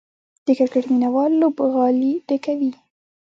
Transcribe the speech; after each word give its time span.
د 0.45 0.47
کرکټ 0.57 0.83
مینه 0.91 1.09
وال 1.13 1.31
لوبغالي 1.41 2.13
ډکوي. 2.27 2.71